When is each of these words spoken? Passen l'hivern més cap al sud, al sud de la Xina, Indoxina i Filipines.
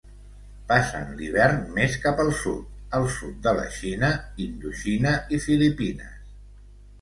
Passen 0.69 1.09
l'hivern 1.17 1.59
més 1.75 1.97
cap 2.05 2.21
al 2.23 2.31
sud, 2.39 2.71
al 3.01 3.05
sud 3.17 3.37
de 3.49 3.53
la 3.59 3.67
Xina, 3.77 4.11
Indoxina 4.47 5.13
i 5.37 5.41
Filipines. 5.47 6.19